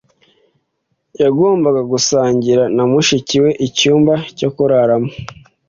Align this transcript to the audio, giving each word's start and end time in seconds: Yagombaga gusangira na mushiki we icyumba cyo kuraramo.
Yagombaga 1.21 1.81
gusangira 1.91 2.63
na 2.75 2.83
mushiki 2.91 3.35
we 3.43 3.51
icyumba 3.67 4.13
cyo 4.37 4.49
kuraramo. 4.55 5.09